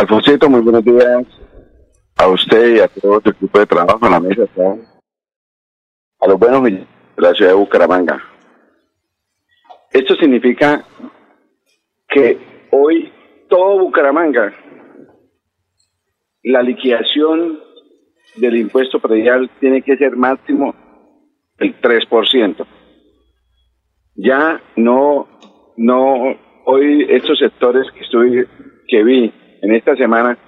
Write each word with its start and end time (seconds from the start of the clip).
Alfonsito, 0.00 0.48
muy 0.48 0.62
buenos 0.62 0.82
días 0.82 1.26
a 2.16 2.26
usted 2.26 2.76
y 2.76 2.80
a 2.80 2.88
todo 2.88 3.20
tu 3.20 3.32
equipo 3.32 3.58
de 3.58 3.66
trabajo 3.66 4.06
en 4.06 4.12
la 4.12 4.20
mesa. 4.20 4.44
A 6.20 6.26
los 6.26 6.38
buenos 6.38 6.64
de 6.64 6.86
la 7.18 7.34
ciudad 7.34 7.50
de 7.50 7.56
Bucaramanga. 7.58 8.24
Esto 9.92 10.14
significa 10.14 10.82
que 12.08 12.38
hoy 12.70 13.12
todo 13.50 13.78
Bucaramanga, 13.80 14.54
la 16.44 16.62
liquidación 16.62 17.60
del 18.36 18.56
impuesto 18.56 19.00
predial 19.00 19.50
tiene 19.60 19.82
que 19.82 19.98
ser 19.98 20.16
máximo 20.16 20.74
el 21.58 21.78
3%. 21.78 22.66
Ya 24.14 24.62
no, 24.76 25.28
no, 25.76 26.38
hoy 26.64 27.06
estos 27.10 27.38
sectores 27.38 27.84
que 27.92 28.00
estoy, 28.00 28.48
que 28.88 29.04
vi 29.04 29.34
en 29.62 29.74
esta 29.74 29.94
semana, 29.96 30.38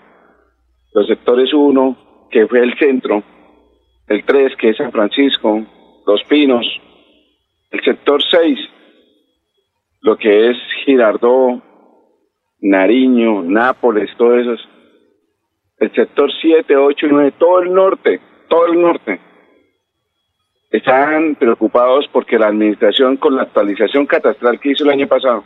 los 0.95 1.06
sectores 1.06 1.52
1, 1.52 2.28
que 2.30 2.46
fue 2.46 2.60
el 2.60 2.77
centro, 2.78 3.23
el 4.09 4.24
3, 4.24 4.56
que 4.56 4.70
es 4.70 4.77
San 4.77 4.92
Francisco, 4.92 5.64
Los 6.06 6.23
Pinos, 6.24 6.66
el 7.70 7.82
sector 7.82 8.23
6, 8.23 8.59
lo 10.01 10.16
que 10.16 10.51
es 10.51 10.56
Girardó, 10.84 11.62
Nariño, 12.60 13.42
Nápoles, 13.42 14.10
todo 14.16 14.37
eso. 14.38 14.54
El 15.79 15.92
sector 15.92 16.30
7, 16.40 16.76
8 16.76 17.06
y 17.06 17.09
9, 17.09 17.32
todo 17.38 17.62
el 17.62 17.73
norte, 17.73 18.20
todo 18.48 18.66
el 18.66 18.80
norte. 18.80 19.20
Están 20.70 21.34
preocupados 21.34 22.09
porque 22.12 22.38
la 22.38 22.46
administración 22.46 23.16
con 23.16 23.37
la 23.37 23.42
actualización 23.42 24.06
catastral 24.06 24.59
que 24.59 24.70
hizo 24.70 24.84
el 24.84 24.90
año 24.90 25.06
pasado 25.06 25.45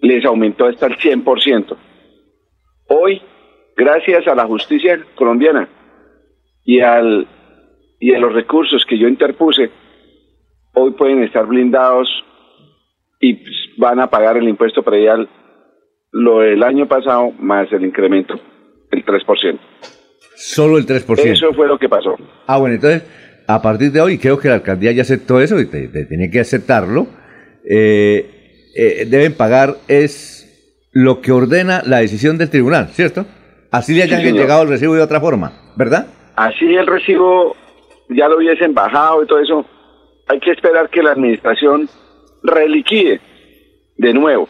les 0.00 0.24
aumentó 0.24 0.66
hasta 0.66 0.86
el 0.86 0.96
100%. 0.98 1.76
Hoy, 2.88 3.20
gracias 3.76 4.26
a 4.26 4.34
la 4.34 4.46
justicia 4.46 4.98
colombiana 5.14 5.68
y, 6.64 6.80
al, 6.80 7.26
y 8.00 8.14
a 8.14 8.18
los 8.18 8.32
recursos 8.32 8.84
que 8.88 8.98
yo 8.98 9.08
interpuse, 9.08 9.70
hoy 10.74 10.90
pueden 10.92 11.22
estar 11.22 11.46
blindados 11.46 12.08
y 13.20 13.38
van 13.78 14.00
a 14.00 14.08
pagar 14.08 14.36
el 14.36 14.48
impuesto 14.48 14.82
predial 14.82 15.28
lo 16.12 16.40
del 16.40 16.62
año 16.62 16.86
pasado 16.86 17.32
más 17.38 17.72
el 17.72 17.84
incremento, 17.84 18.34
el 18.90 19.04
3%. 19.04 19.58
Solo 20.36 20.78
el 20.78 20.86
3%. 20.86 21.18
Eso 21.24 21.52
fue 21.54 21.66
lo 21.66 21.78
que 21.78 21.88
pasó. 21.88 22.16
Ah, 22.46 22.58
bueno, 22.58 22.76
entonces, 22.76 23.02
a 23.46 23.60
partir 23.62 23.90
de 23.92 24.00
hoy, 24.00 24.18
creo 24.18 24.38
que 24.38 24.48
la 24.48 24.54
alcaldía 24.54 24.92
ya 24.92 25.02
aceptó 25.02 25.40
eso 25.40 25.58
y 25.58 25.66
tiene 25.66 26.30
que 26.30 26.40
aceptarlo. 26.40 27.06
Eh, 27.68 28.70
eh, 28.76 29.06
deben 29.08 29.36
pagar 29.36 29.76
es 29.88 30.43
lo 30.94 31.20
que 31.20 31.32
ordena 31.32 31.82
la 31.84 31.98
decisión 31.98 32.38
del 32.38 32.50
tribunal, 32.50 32.88
¿cierto? 32.88 33.26
Así 33.72 33.94
le 33.94 34.04
hayan 34.04 34.22
llegado 34.22 34.62
el 34.62 34.68
recibo 34.68 34.94
de 34.94 35.02
otra 35.02 35.20
forma, 35.20 35.52
¿verdad? 35.76 36.06
Así 36.36 36.64
el 36.64 36.86
recibo 36.86 37.56
ya 38.08 38.28
lo 38.28 38.36
hubiesen 38.36 38.72
bajado 38.72 39.24
y 39.24 39.26
todo 39.26 39.40
eso. 39.40 39.66
Hay 40.28 40.38
que 40.38 40.52
esperar 40.52 40.88
que 40.88 41.02
la 41.02 41.10
administración 41.10 41.88
reliquide 42.44 43.20
de 43.96 44.14
nuevo 44.14 44.48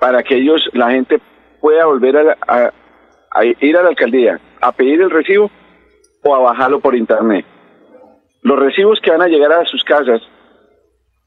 para 0.00 0.22
que 0.24 0.36
ellos, 0.36 0.68
la 0.72 0.90
gente 0.90 1.20
pueda 1.60 1.86
volver 1.86 2.36
a, 2.48 2.72
ir 3.60 3.76
a 3.76 3.82
la 3.82 3.90
alcaldía 3.90 4.40
a 4.60 4.72
pedir 4.72 5.00
el 5.00 5.10
recibo 5.10 5.48
o 6.24 6.34
a 6.34 6.40
bajarlo 6.40 6.80
por 6.80 6.96
internet. 6.96 7.46
Los 8.42 8.58
recibos 8.58 8.98
que 9.00 9.10
van 9.10 9.22
a 9.22 9.28
llegar 9.28 9.52
a 9.52 9.64
sus 9.66 9.84
casas 9.84 10.20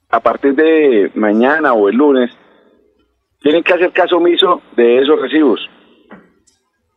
a 0.09 0.19
partir 0.19 0.55
de 0.55 1.09
mañana 1.15 1.73
o 1.73 1.87
el 1.87 1.95
lunes 1.95 2.31
tienen 3.43 3.63
que 3.63 3.73
hacer 3.73 3.91
caso 3.91 4.17
omiso 4.17 4.61
de 4.75 4.99
esos 4.99 5.21
recibos 5.21 5.59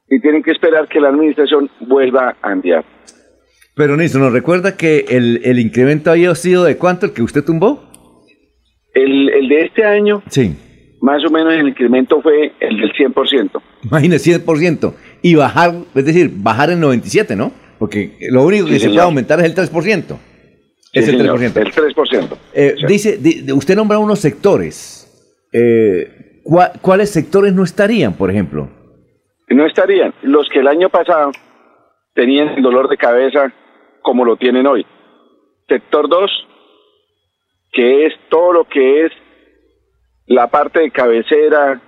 y 0.09 0.21
tienen 0.21 0.43
que 0.43 0.53
esperar 0.53 0.89
que 0.89 1.01
la 1.01 1.09
administración 1.09 1.69
vuelva 1.81 2.37
a 2.41 2.53
enviar. 2.53 2.85
Pero 3.75 3.97
Niso, 3.97 4.19
¿nos 4.19 4.33
recuerda 4.33 4.77
que 4.77 5.05
el, 5.09 5.43
el 5.45 5.59
incremento 5.59 6.11
había 6.11 6.35
sido 6.35 6.65
de 6.65 6.79
cuánto 6.79 7.07
el 7.07 7.13
que 7.13 7.23
usted 7.23 7.45
tumbó? 7.45 7.91
El, 8.95 9.29
el 9.29 9.49
de 9.49 9.63
este 9.67 9.85
año. 9.85 10.23
Sí 10.31 10.57
más 11.01 11.25
o 11.25 11.31
menos 11.31 11.55
el 11.55 11.69
incremento 11.69 12.21
fue 12.21 12.53
el 12.61 12.81
del 12.81 12.93
100%. 12.93 13.63
Imagínese, 13.85 14.45
100%. 14.45 14.95
Y 15.23 15.35
bajar, 15.35 15.75
es 15.95 16.05
decir, 16.05 16.31
bajar 16.35 16.71
el 16.71 16.81
97, 16.81 17.37
¿no? 17.37 17.53
Porque 17.79 18.17
lo 18.31 18.45
único 18.45 18.67
que 18.67 18.79
se 18.79 18.89
puede 18.89 19.03
aumentar 19.03 19.39
es 19.41 19.47
el 19.47 19.55
3%. 19.55 20.19
es 20.93 21.09
el 21.09 21.21
3%. 21.21 21.57
el 21.57 21.73
3%. 21.73 22.39
Eh, 22.55 22.75
dice, 22.89 23.19
usted 23.53 23.77
nombra 23.77 23.99
unos 23.99 24.19
sectores. 24.19 25.03
Eh, 25.53 26.26
¿Cuáles 26.81 27.11
sectores 27.11 27.53
no 27.53 27.65
estarían, 27.65 28.15
por 28.15 28.31
ejemplo? 28.31 28.69
No 29.49 29.67
estarían. 29.67 30.15
Los 30.23 30.49
que 30.49 30.61
el 30.61 30.69
año 30.69 30.89
pasado 30.89 31.33
tenían 32.15 32.49
el 32.51 32.63
dolor 32.63 32.89
de 32.89 32.97
cabeza 32.97 33.53
como 34.03 34.25
lo 34.25 34.37
tienen 34.37 34.67
hoy. 34.67 34.87
Sector 35.69 36.09
2, 36.09 36.31
que 37.73 38.07
es 38.07 38.15
todo 38.31 38.53
lo 38.53 38.65
que 38.65 39.07
es 39.07 39.13
la 40.27 40.47
parte 40.47 40.81
de 40.81 40.91
cabecera, 40.93 41.81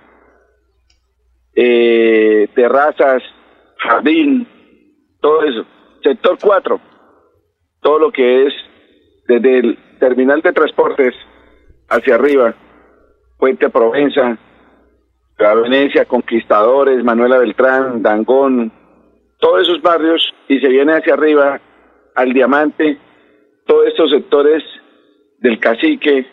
eh, 1.55 2.49
terrazas, 2.53 3.23
jardín, 3.77 4.45
todo 5.21 5.43
eso. 5.43 5.65
Sector 6.03 6.37
4, 6.41 6.81
todo 7.81 7.99
lo 7.99 8.11
que 8.11 8.47
es 8.47 8.53
desde 9.27 9.59
el 9.59 9.79
terminal 9.99 10.41
de 10.41 10.51
transportes 10.51 11.15
hacia 11.89 12.15
arriba, 12.15 12.53
Puente 13.37 13.69
Provenza, 13.69 14.37
la 15.39 15.55
Venecia, 15.55 16.05
Conquistadores, 16.05 17.03
Manuela 17.03 17.37
Beltrán, 17.37 18.01
Dangón, 18.01 18.71
todos 19.39 19.61
esos 19.61 19.81
barrios 19.81 20.21
y 20.49 20.59
se 20.59 20.67
viene 20.67 20.93
hacia 20.93 21.13
arriba 21.13 21.61
al 22.15 22.33
Diamante, 22.33 22.97
todos 23.65 23.87
estos 23.87 24.11
sectores 24.11 24.61
del 25.39 25.59
Cacique, 25.59 26.27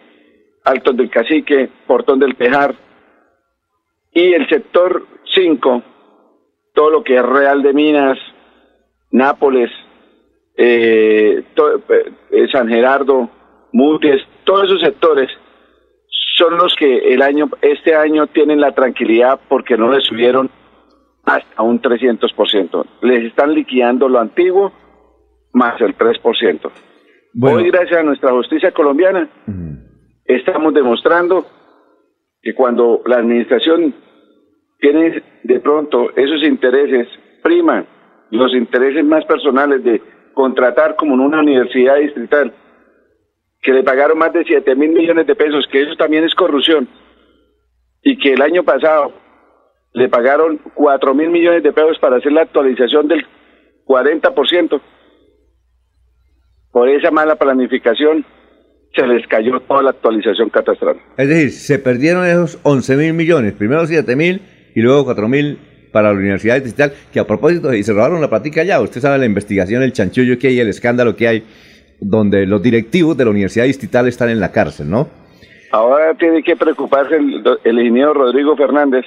Altos 0.65 0.97
del 0.97 1.09
Cacique, 1.09 1.71
Portón 1.87 2.19
del 2.19 2.35
Tejar, 2.35 2.75
y 4.13 4.33
el 4.35 4.49
sector 4.49 5.07
5, 5.35 5.83
todo 6.75 6.91
lo 6.91 7.05
que 7.05 7.15
es 7.15 7.23
Real 7.23 7.63
de 7.63 7.73
Minas, 7.73 8.19
Nápoles, 9.13 9.71
eh, 10.57 11.45
eh, 12.31 12.49
San 12.51 12.69
Gerardo, 12.69 13.31
Mutes, 13.73 14.23
todos 14.45 14.65
esos 14.65 14.81
sectores 14.81 15.29
son 16.37 16.59
los 16.59 16.75
que 16.77 17.15
el 17.15 17.23
año, 17.23 17.49
este 17.63 17.95
año 17.95 18.27
tienen 18.27 18.61
la 18.61 18.73
tranquilidad 18.73 19.41
porque 19.49 19.77
no 19.77 19.91
les 19.91 20.05
subieron 20.05 20.51
hasta 21.25 21.63
un 21.63 21.81
300%. 21.81 22.87
Les 23.03 23.25
están 23.25 23.55
liquidando 23.55 24.09
lo 24.09 24.21
antiguo 24.21 24.73
más 25.53 25.81
el 25.81 25.97
3%. 25.97 26.71
Hoy, 27.43 27.71
gracias 27.71 28.01
a 28.01 28.03
nuestra 28.03 28.31
justicia 28.33 28.73
colombiana, 28.73 29.29
estamos 30.25 30.75
demostrando 30.75 31.47
que 32.43 32.55
cuando 32.55 33.03
la 33.07 33.17
administración 33.17 33.95
tiene 34.79 35.23
de 35.43 35.61
pronto 35.61 36.11
esos 36.17 36.43
intereses, 36.43 37.09
priman 37.43 37.87
los 38.31 38.53
intereses 38.55 39.05
más 39.05 39.25
personales 39.25 39.83
de 39.85 40.03
contratar 40.35 40.97
como 40.97 41.15
en 41.15 41.21
una 41.21 41.41
universidad 41.41 41.97
distrital, 41.97 42.53
que 43.67 43.73
le 43.73 43.83
pagaron 43.83 44.17
más 44.17 44.33
de 44.33 44.45
7 44.45 44.77
mil 44.77 44.91
millones 44.91 45.27
de 45.27 45.35
pesos, 45.35 45.67
que 45.73 45.83
eso 45.83 45.97
también 45.97 46.23
es 46.23 46.33
corrupción, 46.37 46.89
y 48.01 48.17
que 48.17 48.35
el 48.35 48.41
año 48.41 48.63
pasado 48.63 49.13
le 49.93 50.09
pagaron 50.09 50.61
4 50.73 51.15
mil 51.15 51.31
millones 51.31 51.65
de 51.65 51.73
pesos 51.73 51.99
para 52.01 52.19
hacer 52.19 52.31
la 52.31 52.43
actualización 52.43 53.09
del 53.09 53.27
40%, 53.85 54.81
por 56.71 56.89
esa 56.89 57.11
mala 57.11 57.35
planificación 57.35 58.25
se 58.95 59.05
les 59.05 59.27
cayó 59.27 59.59
toda 59.59 59.83
la 59.83 59.91
actualización 59.91 60.49
catastral. 60.49 60.99
Es 61.17 61.29
decir, 61.29 61.51
se 61.51 61.81
perdieron 61.81 62.25
esos 62.25 62.61
11 62.63 62.97
mil 62.97 63.15
millones, 63.15 63.55
primero 63.55 63.85
7 63.85 64.15
mil 64.15 64.43
y 64.77 64.81
luego 64.81 65.07
4 65.07 65.27
mil 65.27 65.59
para 65.91 66.13
la 66.13 66.19
Universidad 66.19 66.63
Digital, 66.63 66.93
que 67.13 67.19
a 67.19 67.27
propósito, 67.27 67.75
y 67.75 67.83
se 67.83 67.93
robaron 67.93 68.21
la 68.21 68.31
práctica 68.31 68.63
ya, 68.63 68.81
usted 68.81 69.01
sabe 69.01 69.19
la 69.19 69.27
investigación, 69.27 69.83
el 69.83 69.93
chanchullo 69.93 70.39
que 70.39 70.49
hay, 70.49 70.61
el 70.61 70.69
escándalo 70.69 71.17
que 71.17 71.27
hay, 71.27 71.43
donde 72.01 72.47
los 72.47 72.63
directivos 72.63 73.17
de 73.17 73.25
la 73.25 73.31
Universidad 73.31 73.65
Distrital 73.65 74.07
están 74.09 74.29
en 74.29 74.41
la 74.41 74.53
cárcel, 74.53 74.91
¿no? 74.91 75.09
Ahora 75.73 76.15
tiene 76.15 76.43
que 76.43 76.57
preocuparse 76.57 77.17
el, 77.17 77.79
ingeniero 77.79 78.15
Rodrigo 78.15 78.57
Fernández. 78.57 79.05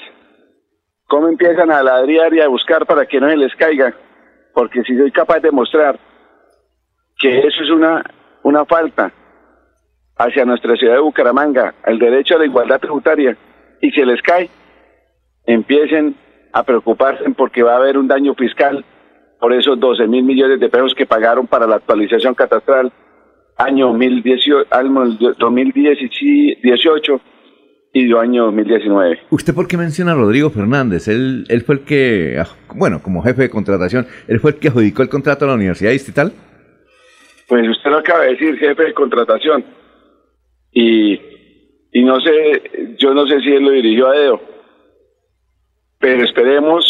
¿Cómo 1.07 1.27
empiezan 1.27 1.71
a 1.71 1.81
ladriar 1.81 2.33
y 2.33 2.41
a 2.41 2.47
buscar 2.47 2.85
para 2.85 3.05
que 3.05 3.19
no 3.19 3.29
se 3.29 3.37
les 3.37 3.55
caiga? 3.55 3.93
Porque 4.53 4.83
si 4.83 4.95
soy 4.97 5.11
capaz 5.11 5.39
de 5.39 5.51
mostrar 5.51 5.99
que 7.17 7.39
eso 7.39 7.63
es 7.63 7.71
una, 7.71 8.03
una 8.43 8.65
falta 8.65 9.11
hacia 10.17 10.45
nuestra 10.45 10.75
ciudad 10.75 10.95
de 10.95 10.99
Bucaramanga, 10.99 11.73
el 11.85 11.97
derecho 11.97 12.35
a 12.35 12.39
la 12.39 12.45
igualdad 12.45 12.79
tributaria, 12.79 13.37
y 13.81 13.91
se 13.91 14.05
les 14.05 14.21
cae, 14.21 14.49
empiecen 15.45 16.15
a 16.51 16.63
preocuparse 16.63 17.23
porque 17.37 17.63
va 17.63 17.73
a 17.73 17.77
haber 17.77 17.97
un 17.97 18.07
daño 18.07 18.35
fiscal 18.35 18.83
por 19.39 19.53
esos 19.53 19.79
12 19.79 20.07
mil 20.07 20.23
millones 20.23 20.59
de 20.59 20.69
pesos 20.69 20.93
que 20.95 21.05
pagaron 21.05 21.47
para 21.47 21.67
la 21.67 21.77
actualización 21.77 22.35
catastral 22.35 22.91
año 23.57 23.87
2018, 23.87 24.67
2018 25.37 27.21
y 27.93 28.05
dio 28.05 28.19
año 28.19 28.45
2019. 28.45 29.19
¿Usted 29.31 29.53
por 29.53 29.67
qué 29.67 29.77
menciona 29.77 30.11
a 30.11 30.15
Rodrigo 30.15 30.49
Fernández? 30.49 31.07
Él, 31.07 31.45
él 31.49 31.61
fue 31.61 31.75
el 31.75 31.81
que, 31.81 32.41
bueno, 32.75 33.01
como 33.01 33.23
jefe 33.23 33.43
de 33.43 33.49
contratación, 33.49 34.07
él 34.27 34.39
fue 34.39 34.51
el 34.51 34.57
que 34.57 34.69
adjudicó 34.69 35.01
el 35.01 35.09
contrato 35.09 35.45
a 35.45 35.49
la 35.49 35.53
Universidad 35.55 35.91
Distrital. 35.91 36.31
Pues 37.47 37.67
usted 37.67 37.89
lo 37.89 37.97
acaba 37.97 38.21
de 38.21 38.31
decir, 38.31 38.57
jefe 38.57 38.83
de 38.83 38.93
contratación. 38.93 39.65
Y, 40.71 41.19
y 41.91 42.03
no 42.03 42.19
sé, 42.21 42.95
yo 42.97 43.13
no 43.13 43.27
sé 43.27 43.41
si 43.41 43.49
él 43.49 43.63
lo 43.63 43.71
dirigió 43.71 44.09
a 44.09 44.15
Edo, 44.15 44.41
pero 45.97 46.23
esperemos 46.23 46.85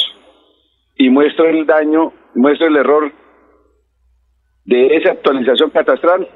y 0.98 1.10
muestra 1.10 1.50
el 1.50 1.66
daño, 1.66 2.12
muestra 2.36 2.68
el 2.68 2.76
error 2.76 3.12
de 4.66 4.98
esa 4.98 5.12
actualización 5.12 5.70
catastral 5.72 6.28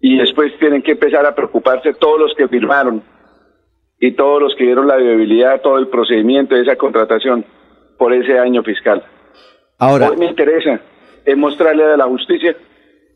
y 0.00 0.18
después 0.18 0.52
tienen 0.58 0.82
que 0.82 0.92
empezar 0.92 1.26
a 1.26 1.34
preocuparse 1.34 1.92
todos 1.94 2.18
los 2.18 2.34
que 2.34 2.48
firmaron 2.48 3.02
y 3.98 4.12
todos 4.12 4.40
los 4.40 4.54
que 4.56 4.64
dieron 4.64 4.86
la 4.86 4.96
viabilidad, 4.96 5.60
todo 5.60 5.78
el 5.78 5.88
procedimiento 5.88 6.54
de 6.54 6.62
esa 6.62 6.76
contratación 6.76 7.44
por 7.98 8.14
ese 8.14 8.38
año 8.38 8.62
fiscal. 8.62 9.04
Ahora, 9.78 10.08
Hoy 10.08 10.16
me 10.16 10.26
interesa 10.26 10.80
es 11.24 11.36
mostrarle 11.36 11.84
a 11.84 11.96
la 11.96 12.06
justicia 12.06 12.56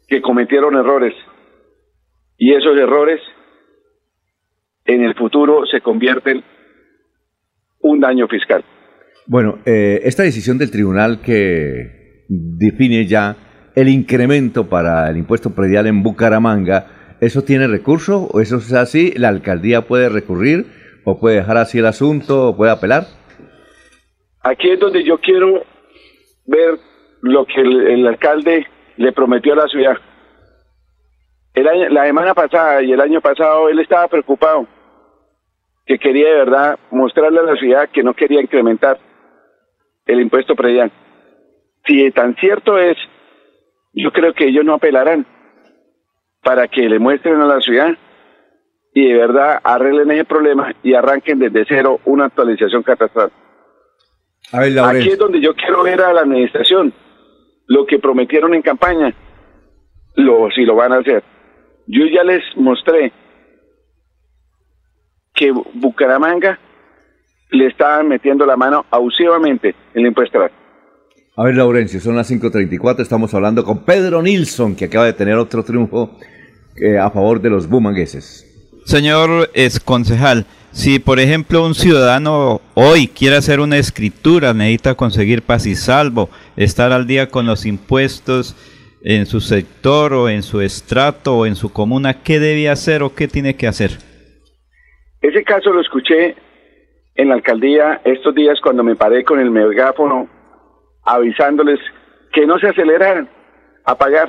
que 0.07 0.21
cometieron 0.21 0.77
errores 0.77 1.15
y 2.37 2.53
esos 2.53 2.77
errores 2.77 3.21
en 4.85 5.03
el 5.03 5.15
futuro 5.15 5.65
se 5.67 5.81
convierten 5.81 6.45
un 7.81 8.01
daño 8.01 8.29
fiscal. 8.29 8.65
Bueno, 9.27 9.59
eh, 9.65 10.01
esta 10.05 10.23
decisión 10.23 10.59
del 10.59 10.71
tribunal 10.71 11.23
que 11.23 12.27
define 12.29 13.07
ya 13.07 13.37
el 13.75 13.89
incremento 13.89 14.69
para 14.69 15.09
el 15.09 15.17
impuesto 15.17 15.55
predial 15.55 15.87
en 15.87 16.03
Bucaramanga, 16.03 17.17
¿eso 17.21 17.43
tiene 17.43 17.67
recurso 17.67 18.29
o 18.33 18.41
eso 18.41 18.57
es 18.57 18.73
así? 18.75 19.13
¿La 19.17 19.29
alcaldía 19.29 19.83
puede 19.83 20.11
recurrir 20.11 20.67
o 21.05 21.19
puede 21.19 21.37
dejar 21.37 21.57
así 21.57 21.79
el 21.79 21.87
asunto 21.87 22.49
o 22.49 22.57
puede 22.57 22.73
apelar? 22.73 23.05
Aquí 24.43 24.71
es 24.71 24.79
donde 24.79 25.03
yo 25.05 25.19
quiero 25.19 25.65
ver 26.45 26.79
lo 27.23 27.47
que 27.47 27.63
el, 27.63 28.07
alcalde 28.07 28.67
le 28.99 29.13
prometió 29.13 29.55
a 29.55 29.57
la 29.57 29.69
ciudad. 29.69 29.97
El 31.55 31.95
la 31.95 32.05
semana 32.05 32.35
pasada 32.35 32.83
y 32.83 32.93
el 32.93 33.01
año 33.01 33.23
pasado 33.23 33.71
él 33.71 33.79
estaba 33.79 34.07
preocupado, 34.09 34.67
que 35.87 35.99
quería 35.99 36.29
de 36.29 36.35
verdad 36.35 36.79
mostrarle 36.91 37.41
a 37.41 37.45
la 37.45 37.57
ciudad 37.57 37.89
que 37.91 38.03
no 38.03 38.13
quería 38.13 38.43
incrementar 38.43 38.99
el 40.07 40.21
impuesto 40.21 40.55
predial. 40.55 40.93
Si 41.87 42.11
tan 42.11 42.35
cierto 42.37 42.79
es 42.79 42.97
yo 43.95 44.13
creo 44.13 44.35
que 44.35 44.49
ellos 44.49 44.65
no 44.65 44.75
apelarán 44.75 45.27
para 46.43 46.69
que 46.69 46.89
le 46.89 46.99
muestren 46.99 47.41
a 47.41 47.47
la 47.47 47.61
ciudad 47.61 47.97
y 48.93 49.09
de 49.09 49.19
verdad 49.19 49.61
arreglen 49.63 50.11
ese 50.11 50.25
problema 50.25 50.75
y 50.83 50.95
arranquen 50.95 51.39
desde 51.39 51.65
cero 51.67 52.01
una 52.05 52.27
actualización 52.27 52.83
catastral. 52.83 53.31
Aquí 54.53 55.09
es 55.09 55.19
donde 55.19 55.41
yo 55.41 55.55
quiero 55.55 55.83
ver 55.83 56.01
a 56.03 56.13
la 56.13 56.21
administración 56.21 56.93
lo 57.67 57.87
que 57.87 57.99
prometieron 57.99 58.55
en 58.55 58.63
campaña, 58.63 59.15
lo, 60.17 60.51
si 60.51 60.65
lo 60.65 60.77
van 60.77 60.93
a 60.93 60.99
hacer. 60.99 61.25
Yo 61.87 62.05
ya 62.07 62.23
les 62.25 62.43
mostré 62.57 63.13
que 65.35 65.51
Bucaramanga 65.51 66.59
le 67.51 67.67
estaban 67.67 68.09
metiendo 68.09 68.47
la 68.47 68.57
mano 68.57 68.85
abusivamente 68.91 69.75
en 69.95 70.01
el 70.01 70.07
impuesto. 70.09 70.39
A 71.37 71.45
ver, 71.45 71.57
Laurencio, 71.57 72.01
son 72.01 72.17
las 72.17 72.31
5.34, 72.31 73.01
estamos 73.01 73.35
hablando 73.35 73.65
con 73.65 73.85
Pedro 73.85 74.23
Nilsson, 74.23 74.77
que 74.77 74.85
acaba 74.85 75.07
de 75.07 75.13
tener 75.13 75.35
otro 75.35 75.65
triunfo 75.65 76.17
eh, 76.77 76.99
a 76.99 77.11
favor 77.11 77.41
de 77.41 77.51
los 77.51 77.69
bumangueses. 77.69 78.51
Señor 78.85 79.51
ex 79.55 79.81
concejal, 79.81 80.47
si 80.71 80.99
por 80.99 81.19
ejemplo 81.19 81.65
un 81.65 81.75
ciudadano 81.75 82.61
hoy 82.75 83.09
quiere 83.09 83.37
hacer 83.37 83.61
una 83.61 83.79
escritura, 83.79 84.53
necesita 84.53 84.95
conseguir 84.95 85.43
paz 85.43 85.67
y 85.67 85.75
salvo, 85.75 86.29
estar 86.57 86.93
al 86.93 87.07
día 87.07 87.29
con 87.31 87.47
los 87.47 87.65
impuestos 87.65 88.57
en 89.03 89.27
su 89.27 89.41
sector 89.41 90.15
o 90.15 90.29
en 90.29 90.43
su 90.43 90.61
estrato 90.61 91.39
o 91.39 91.47
en 91.47 91.57
su 91.57 91.73
comuna, 91.73 92.23
¿qué 92.23 92.41
debe 92.41 92.69
hacer 92.69 93.03
o 93.03 93.15
qué 93.15 93.29
tiene 93.29 93.55
que 93.55 93.67
hacer? 93.67 93.93
Ese 95.21 95.43
caso 95.45 95.73
lo 95.73 95.81
escuché 95.81 96.35
en 97.15 97.29
la 97.29 97.35
alcaldía 97.35 98.01
estos 98.05 98.35
días 98.35 98.61
cuando 98.61 98.83
me 98.83 98.97
paré 98.97 99.25
con 99.25 99.39
el 99.41 99.51
megáfono 99.51 100.29
avisándoles 101.05 101.79
que 102.33 102.47
no 102.47 102.59
se 102.59 102.69
aceleraran 102.69 103.29
a 103.85 103.95
pagar, 103.97 104.29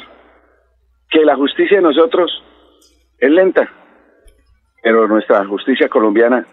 que 1.10 1.26
la 1.26 1.36
justicia 1.36 1.78
de 1.78 1.84
nosotros 1.84 2.32
es 3.18 3.32
lenta, 3.32 3.70
pero 4.84 5.08
nuestra 5.08 5.46
justicia 5.46 5.90
colombiana 5.90 6.46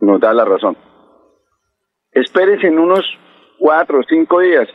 nos 0.00 0.20
da 0.20 0.32
la 0.32 0.44
razón. 0.44 0.76
Espérense 2.12 2.66
en 2.66 2.78
unos 2.78 3.04
cuatro 3.58 4.00
o 4.00 4.02
cinco 4.02 4.40
días 4.40 4.68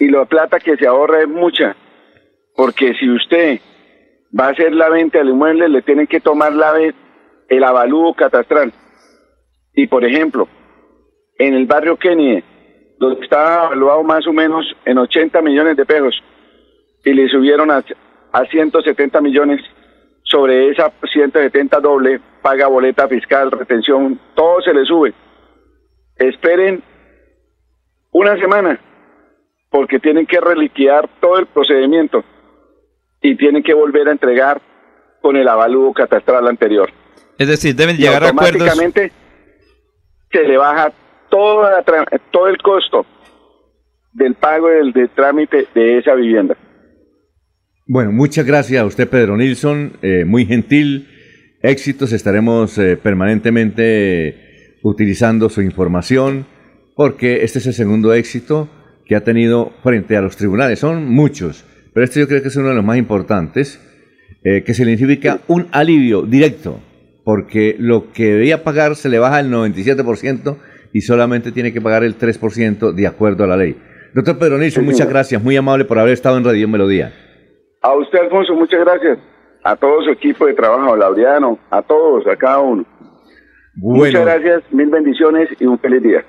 y 0.00 0.08
la 0.08 0.24
plata 0.24 0.58
que 0.58 0.76
se 0.76 0.86
ahorra 0.86 1.20
es 1.22 1.28
mucha, 1.28 1.76
porque 2.56 2.94
si 2.94 3.08
usted 3.08 3.60
va 4.38 4.46
a 4.46 4.50
hacer 4.50 4.72
la 4.74 4.88
venta 4.88 5.18
del 5.18 5.28
inmueble, 5.28 5.68
le 5.68 5.82
tienen 5.82 6.06
que 6.06 6.20
tomar 6.20 6.52
la 6.52 6.74
el 7.48 7.64
avalúo 7.64 8.14
catastral. 8.14 8.72
Y 9.74 9.86
por 9.86 10.04
ejemplo, 10.04 10.48
en 11.38 11.54
el 11.54 11.66
barrio 11.66 11.96
Kenie, 11.96 12.44
donde 12.98 13.22
estaba 13.22 13.66
evaluado 13.66 14.02
más 14.02 14.26
o 14.26 14.32
menos 14.32 14.64
en 14.84 14.98
80 14.98 15.40
millones 15.42 15.76
de 15.76 15.84
pesos 15.84 16.22
y 17.04 17.12
le 17.12 17.28
subieron 17.28 17.70
a, 17.70 17.82
a 18.32 18.44
170 18.44 19.20
millones 19.20 19.60
sobre 20.22 20.70
esa 20.70 20.92
170 21.12 21.80
doble, 21.80 22.20
paga 22.40 22.68
boleta 22.68 23.08
fiscal, 23.08 23.50
retención, 23.50 24.20
todo 24.34 24.62
se 24.62 24.72
le 24.72 24.84
sube. 24.84 25.12
Esperen 26.16 26.82
una 28.12 28.38
semana 28.38 28.78
porque 29.70 29.98
tienen 29.98 30.26
que 30.26 30.40
reliquidar 30.40 31.08
todo 31.20 31.38
el 31.38 31.46
procedimiento 31.46 32.22
y 33.20 33.36
tienen 33.36 33.62
que 33.62 33.74
volver 33.74 34.08
a 34.08 34.12
entregar 34.12 34.60
con 35.20 35.36
el 35.36 35.48
avalúo 35.48 35.92
catastral 35.92 36.46
anterior. 36.46 36.90
Es 37.38 37.48
decir, 37.48 37.74
deben 37.74 37.96
llegar 37.96 38.22
a 38.24 38.28
acuerdos. 38.28 38.60
Automáticamente 38.60 39.12
se 40.32 40.42
le 40.44 40.56
baja 40.56 40.92
todo, 41.30 41.62
todo 42.30 42.48
el 42.48 42.58
costo 42.58 43.06
del 44.12 44.34
pago 44.34 44.68
del, 44.68 45.10
trámite 45.14 45.66
de 45.74 45.98
esa 45.98 46.14
vivienda. 46.14 46.56
Bueno, 47.86 48.12
muchas 48.12 48.46
gracias 48.46 48.82
a 48.82 48.86
usted, 48.86 49.08
Pedro 49.08 49.36
Nilsson, 49.36 49.92
eh, 50.02 50.24
muy 50.24 50.46
gentil. 50.46 51.08
Éxitos, 51.62 52.12
estaremos 52.12 52.76
eh, 52.78 52.96
permanentemente 52.96 54.78
utilizando 54.82 55.48
su 55.48 55.62
información, 55.62 56.46
porque 56.96 57.44
este 57.44 57.58
es 57.58 57.66
el 57.66 57.74
segundo 57.74 58.12
éxito 58.14 58.68
que 59.06 59.16
ha 59.16 59.24
tenido 59.24 59.72
frente 59.82 60.16
a 60.16 60.20
los 60.20 60.36
tribunales. 60.36 60.78
Son 60.78 61.06
muchos, 61.08 61.64
pero 61.94 62.04
este 62.04 62.20
yo 62.20 62.28
creo 62.28 62.42
que 62.42 62.48
es 62.48 62.56
uno 62.56 62.68
de 62.68 62.74
los 62.74 62.84
más 62.84 62.98
importantes, 62.98 63.80
eh, 64.44 64.64
que 64.64 64.74
significa 64.74 65.40
un 65.46 65.68
alivio 65.72 66.22
directo, 66.22 66.80
porque 67.24 67.76
lo 67.78 68.12
que 68.12 68.34
debía 68.34 68.64
pagar 68.64 68.96
se 68.96 69.08
le 69.08 69.18
baja 69.18 69.40
el 69.40 69.50
97% 69.50 70.56
y 70.92 71.00
solamente 71.00 71.52
tiene 71.52 71.72
que 71.72 71.80
pagar 71.80 72.04
el 72.04 72.18
3% 72.18 72.92
de 72.92 73.06
acuerdo 73.06 73.44
a 73.44 73.46
la 73.46 73.56
ley. 73.56 73.76
Doctor 74.14 74.38
Pedro 74.38 74.58
Nilsson, 74.58 74.84
muchas 74.84 75.08
gracias, 75.08 75.42
muy 75.42 75.56
amable 75.56 75.84
por 75.84 75.98
haber 75.98 76.12
estado 76.12 76.36
en 76.36 76.44
Radio 76.44 76.68
Melodía. 76.68 77.12
A 77.80 77.94
usted, 77.94 78.18
Alfonso, 78.18 78.54
muchas 78.54 78.80
gracias. 78.80 79.18
A 79.64 79.76
todo 79.76 80.02
su 80.02 80.10
equipo 80.10 80.46
de 80.46 80.54
trabajo, 80.54 80.92
a 80.92 80.96
Laureano, 80.96 81.58
a 81.70 81.82
todos, 81.82 82.26
a 82.26 82.36
cada 82.36 82.60
uno. 82.60 82.84
Muchas 83.74 84.24
gracias, 84.24 84.62
mil 84.70 84.90
bendiciones 84.90 85.48
y 85.58 85.64
un 85.64 85.78
feliz 85.78 86.02
día. 86.02 86.24